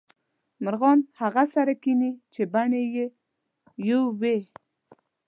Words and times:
مرغان 0.63 0.99
هغه 1.21 1.43
سره 1.53 1.73
کینې 1.83 2.11
چې 2.33 2.41
بڼې 2.53 2.83
یو 3.89 4.01
وې 4.21 4.39